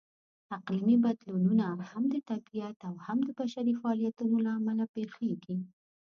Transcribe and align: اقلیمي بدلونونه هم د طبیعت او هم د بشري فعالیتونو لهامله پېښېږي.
اقلیمي 0.55 0.97
بدلونونه 1.05 1.65
هم 1.91 2.03
د 2.13 2.15
طبیعت 2.29 2.77
او 2.87 2.95
هم 3.05 3.17
د 3.27 3.29
بشري 3.39 3.73
فعالیتونو 3.81 4.35
لهامله 4.45 4.85
پېښېږي. 4.95 5.57